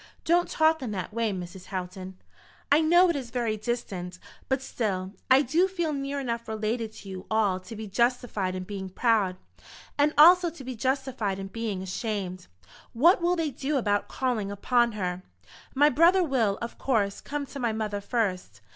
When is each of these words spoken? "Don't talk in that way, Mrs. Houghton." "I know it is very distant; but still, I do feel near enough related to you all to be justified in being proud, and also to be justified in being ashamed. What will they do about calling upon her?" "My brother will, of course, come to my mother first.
"Don't 0.25 0.49
talk 0.49 0.81
in 0.81 0.89
that 0.93 1.13
way, 1.13 1.31
Mrs. 1.31 1.65
Houghton." 1.65 2.17
"I 2.71 2.81
know 2.81 3.07
it 3.11 3.15
is 3.15 3.29
very 3.29 3.55
distant; 3.55 4.17
but 4.49 4.59
still, 4.59 5.13
I 5.29 5.43
do 5.43 5.67
feel 5.67 5.93
near 5.93 6.19
enough 6.19 6.47
related 6.47 6.91
to 6.93 7.09
you 7.09 7.27
all 7.29 7.59
to 7.59 7.75
be 7.75 7.85
justified 7.85 8.55
in 8.55 8.63
being 8.63 8.89
proud, 8.89 9.35
and 9.99 10.11
also 10.17 10.49
to 10.49 10.63
be 10.63 10.75
justified 10.75 11.37
in 11.37 11.49
being 11.49 11.83
ashamed. 11.83 12.47
What 12.93 13.21
will 13.21 13.35
they 13.35 13.51
do 13.51 13.77
about 13.77 14.07
calling 14.07 14.49
upon 14.49 14.93
her?" 14.93 15.21
"My 15.75 15.89
brother 15.91 16.23
will, 16.23 16.57
of 16.63 16.79
course, 16.79 17.21
come 17.21 17.45
to 17.45 17.59
my 17.59 17.71
mother 17.71 18.01
first. 18.01 18.59